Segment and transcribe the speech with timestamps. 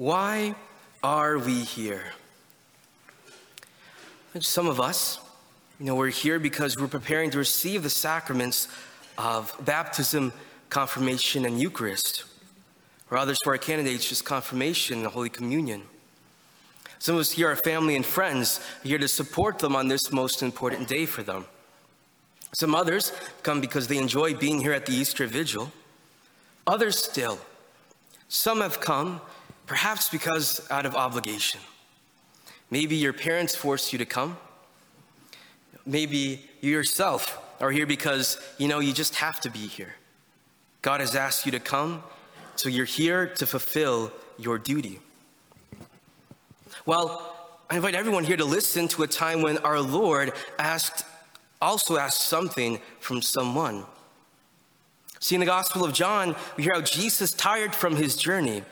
[0.00, 0.54] Why
[1.02, 2.14] are we here?
[4.40, 5.18] Some of us,
[5.78, 8.68] you know, we're here because we're preparing to receive the sacraments
[9.18, 10.32] of baptism,
[10.70, 12.24] confirmation, and Eucharist.
[13.10, 15.82] Or others for our candidates, just confirmation and Holy Communion.
[16.98, 20.42] Some of us here are family and friends, here to support them on this most
[20.42, 21.44] important day for them.
[22.52, 23.12] Some others
[23.42, 25.70] come because they enjoy being here at the Easter Vigil.
[26.66, 27.38] Others still.
[28.28, 29.20] Some have come
[29.70, 31.60] perhaps because out of obligation.
[32.72, 34.36] Maybe your parents forced you to come.
[35.86, 39.94] Maybe you yourself are here because you know you just have to be here.
[40.82, 42.02] God has asked you to come,
[42.56, 44.98] so you're here to fulfill your duty.
[46.84, 47.32] Well,
[47.70, 51.04] I invite everyone here to listen to a time when our Lord asked,
[51.62, 53.84] also asked something from someone.
[55.20, 58.64] See, in the Gospel of John, we hear how Jesus, tired from his journey,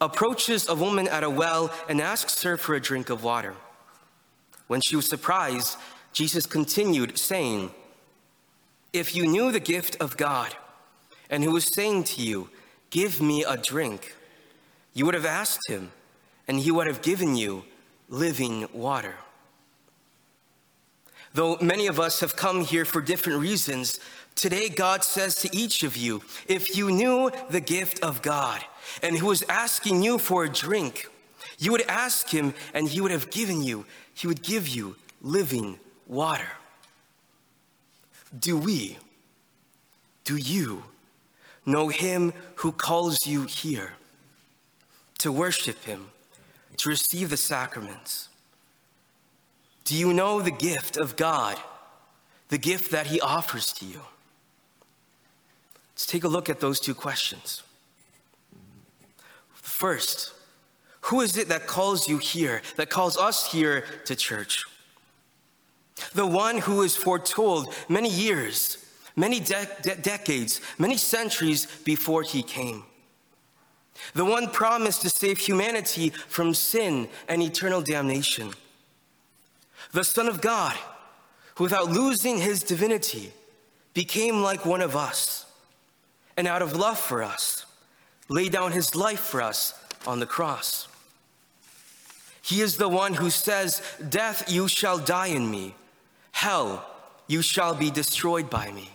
[0.00, 3.54] approaches a woman at a well and asks her for a drink of water.
[4.66, 5.76] When she was surprised,
[6.12, 7.70] Jesus continued saying,
[8.92, 10.54] If you knew the gift of God
[11.28, 12.50] and who was saying to you,
[12.90, 14.16] Give me a drink,
[14.94, 15.92] you would have asked him,
[16.48, 17.64] and he would have given you
[18.08, 19.14] living water.
[21.32, 24.00] Though many of us have come here for different reasons,
[24.34, 28.64] today God says to each of you, If you knew the gift of God,
[29.02, 31.08] and who was asking you for a drink,
[31.58, 35.78] you would ask him and he would have given you, he would give you living
[36.06, 36.52] water.
[38.38, 38.98] Do we,
[40.24, 40.84] do you
[41.66, 43.92] know him who calls you here
[45.18, 46.10] to worship him,
[46.78, 48.28] to receive the sacraments?
[49.84, 51.58] Do you know the gift of God,
[52.48, 54.00] the gift that he offers to you?
[55.92, 57.62] Let's take a look at those two questions.
[59.80, 60.34] First,
[61.08, 64.66] who is it that calls you here, that calls us here to church?
[66.12, 68.76] The one who is foretold many years,
[69.16, 72.84] many de- de- decades, many centuries before he came.
[74.12, 78.52] The one promised to save humanity from sin and eternal damnation.
[79.92, 80.76] The Son of God,
[81.54, 83.32] who without losing his divinity
[83.94, 85.46] became like one of us,
[86.36, 87.64] and out of love for us,
[88.30, 89.74] laid down his life for us
[90.06, 90.88] on the cross.
[92.40, 95.74] He is the one who says, Death, you shall die in me.
[96.30, 96.86] Hell,
[97.26, 98.88] you shall be destroyed by me.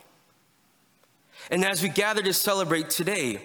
[1.52, 3.42] And as we gather to celebrate today,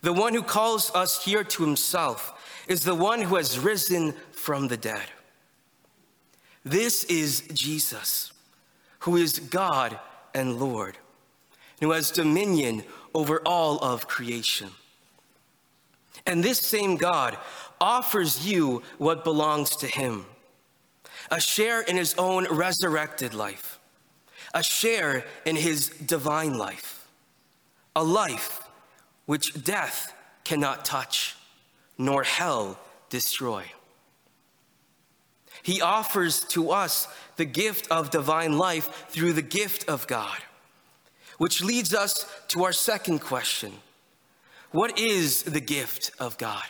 [0.00, 4.68] the one who calls us here to himself is the one who has risen from
[4.68, 5.06] the dead.
[6.64, 8.32] This is Jesus,
[9.00, 9.98] who is God
[10.34, 10.96] and Lord,
[11.80, 12.82] and who has dominion
[13.14, 14.70] over all of creation.
[16.26, 17.36] And this same God
[17.80, 20.26] offers you what belongs to him
[21.30, 23.78] a share in his own resurrected life,
[24.54, 27.06] a share in his divine life,
[27.94, 28.62] a life
[29.26, 30.14] which death
[30.44, 31.36] cannot touch,
[31.98, 32.78] nor hell
[33.10, 33.64] destroy.
[35.62, 40.38] He offers to us the gift of divine life through the gift of God,
[41.36, 43.72] which leads us to our second question
[44.70, 46.64] what is the gift of God?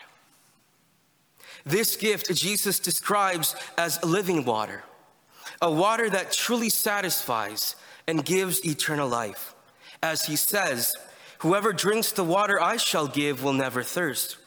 [1.64, 4.84] This gift Jesus describes as living water,
[5.60, 7.76] a water that truly satisfies
[8.06, 9.54] and gives eternal life.
[10.02, 10.96] As he says,
[11.38, 14.38] Whoever drinks the water I shall give will never thirst.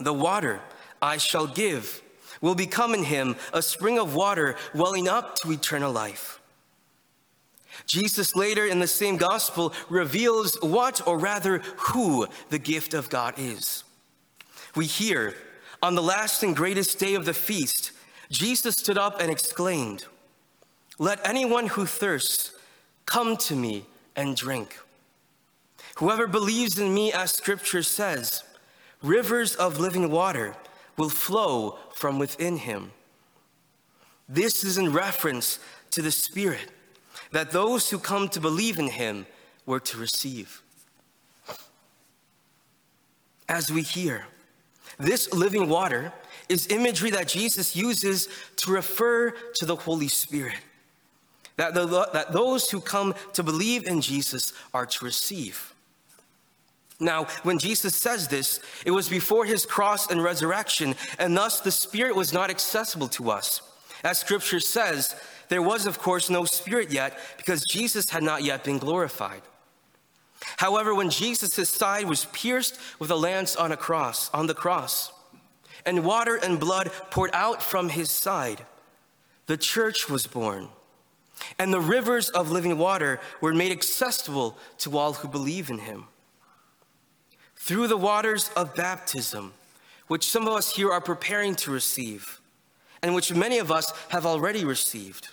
[0.00, 0.60] The water
[1.00, 2.02] I shall give
[2.40, 6.35] will become in him a spring of water welling up to eternal life.
[7.84, 13.34] Jesus later in the same gospel reveals what, or rather, who the gift of God
[13.36, 13.84] is.
[14.74, 15.34] We hear,
[15.82, 17.92] on the last and greatest day of the feast,
[18.30, 20.06] Jesus stood up and exclaimed,
[20.98, 22.52] Let anyone who thirsts
[23.04, 23.84] come to me
[24.16, 24.78] and drink.
[25.96, 28.42] Whoever believes in me, as scripture says,
[29.02, 30.54] rivers of living water
[30.96, 32.92] will flow from within him.
[34.28, 35.58] This is in reference
[35.92, 36.70] to the Spirit
[37.32, 39.26] that those who come to believe in him
[39.64, 40.62] were to receive.
[43.48, 44.26] As we hear,
[44.98, 46.12] this living water
[46.48, 50.56] is imagery that Jesus uses to refer to the Holy Spirit.
[51.56, 55.74] That, the, that those who come to believe in Jesus are to receive.
[56.98, 61.70] Now, when Jesus says this, it was before his cross and resurrection, and thus the
[61.70, 63.60] Spirit was not accessible to us.
[64.02, 65.14] As scripture says,
[65.48, 69.42] there was, of course, no Spirit yet because Jesus had not yet been glorified.
[70.58, 75.12] However, when Jesus' side was pierced with a lance on a cross, on the cross,
[75.84, 78.66] and water and blood poured out from his side,
[79.46, 80.68] the church was born.
[81.58, 86.06] And the rivers of living water were made accessible to all who believe in him.
[87.56, 89.52] Through the waters of baptism,
[90.08, 92.40] which some of us here are preparing to receive,
[93.02, 95.28] and which many of us have already received,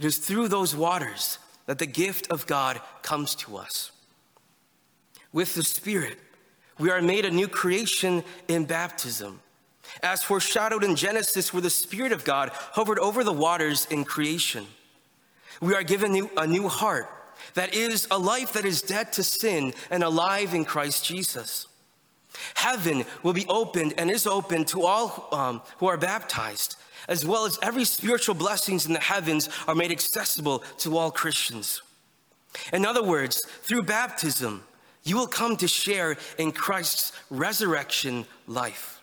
[0.00, 3.92] it is through those waters that the gift of God comes to us.
[5.30, 6.18] With the Spirit,
[6.78, 9.40] we are made a new creation in baptism.
[10.02, 14.66] As foreshadowed in Genesis, where the Spirit of God hovered over the waters in creation.
[15.60, 17.06] We are given a new heart
[17.52, 21.66] that is a life that is dead to sin and alive in Christ Jesus.
[22.54, 26.76] Heaven will be opened and is open to all um, who are baptized,
[27.08, 31.82] as well as every spiritual blessings in the heavens are made accessible to all Christians.
[32.72, 34.64] In other words, through baptism,
[35.02, 39.00] you will come to share in Christ's resurrection life.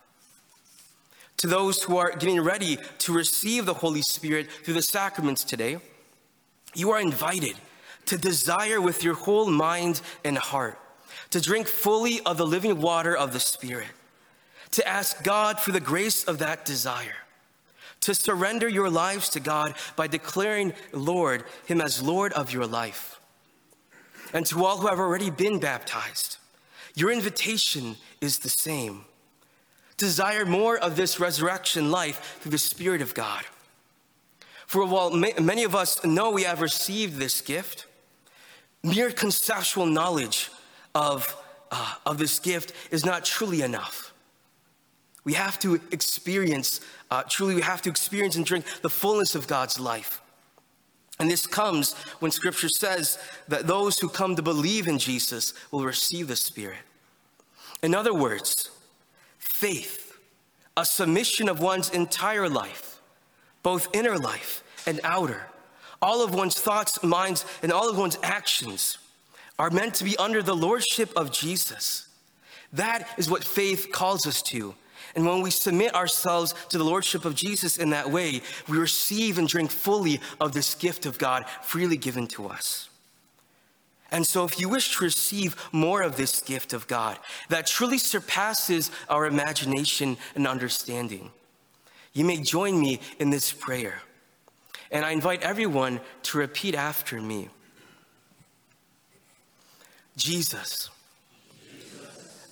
[1.38, 5.78] To those who are getting ready to receive the Holy Spirit through the sacraments today,
[6.74, 7.56] you are invited
[8.06, 10.80] to desire with your whole mind and heart
[11.32, 13.88] to drink fully of the living water of the Spirit,
[14.72, 17.16] to ask God for the grace of that desire,
[18.02, 23.20] to surrender your lives to God by declaring Lord, Him as Lord of your life.
[24.34, 26.38] And to all who have already been baptized,
[26.96, 29.06] your invitation is the same.
[29.98, 33.44] Desire more of this resurrection life through the Spirit of God.
[34.68, 37.86] For while many of us know we have received this gift,
[38.84, 40.52] mere conceptual knowledge
[40.98, 41.38] of,
[41.70, 44.14] uh, of this gift is not truly enough.
[45.24, 49.48] We have to experience, uh, truly, we have to experience and drink the fullness of
[49.48, 50.22] God's life.
[51.20, 55.84] And this comes when scripture says that those who come to believe in Jesus will
[55.84, 56.80] receive the Spirit.
[57.84, 58.72] In other words,
[59.38, 60.18] faith,
[60.76, 63.02] a submission of one's entire life,
[63.62, 65.48] both inner life and outer,
[66.02, 68.98] all of one's thoughts, minds, and all of one's actions
[69.60, 72.08] are meant to be under the lordship of Jesus.
[72.74, 74.76] That is what faith calls us to.
[75.16, 79.38] And when we submit ourselves to the lordship of Jesus in that way, we receive
[79.38, 82.90] and drink fully of this gift of God freely given to us.
[84.12, 87.18] And so, if you wish to receive more of this gift of God
[87.50, 91.32] that truly surpasses our imagination and understanding,
[92.14, 94.02] you may join me in this prayer.
[94.92, 97.50] And I invite everyone to repeat after me.
[100.18, 100.90] Jesus,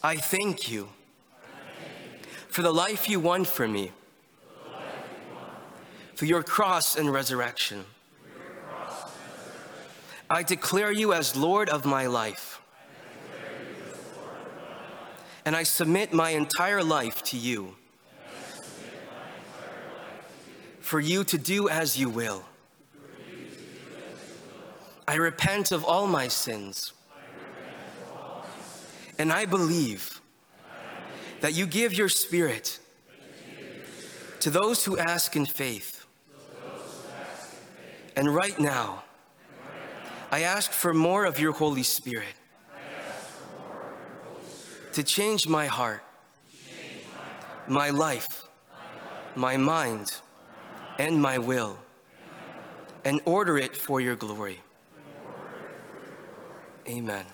[0.03, 0.87] I thank you
[2.47, 3.91] for the life you won for me,
[6.13, 7.83] for your cross and resurrection.
[10.29, 12.61] I declare you as Lord of my life.
[15.43, 17.75] And I submit my entire life to you.
[20.81, 22.45] For you to do as you will.
[25.07, 26.93] I repent of all my sins.
[29.17, 30.21] And I believe
[31.41, 32.79] that you give your spirit
[34.39, 36.05] to those who ask in faith.
[38.15, 39.03] And right now,
[40.31, 42.33] I ask for more of your Holy Spirit
[44.93, 46.03] to change my heart,
[47.67, 48.43] my life,
[49.35, 50.13] my mind,
[50.97, 51.77] and my will,
[53.03, 54.61] and order it for your glory.
[56.87, 57.25] Amen.